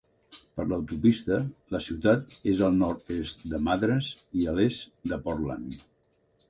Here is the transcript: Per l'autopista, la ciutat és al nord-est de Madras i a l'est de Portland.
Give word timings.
Per 0.59 0.63
l'autopista, 0.69 1.37
la 1.75 1.81
ciutat 1.87 2.33
és 2.55 2.65
al 2.69 2.79
nord-est 2.81 3.47
de 3.53 3.61
Madras 3.69 4.11
i 4.43 4.51
a 4.55 4.59
l'est 4.61 4.87
de 5.13 5.23
Portland. 5.29 5.81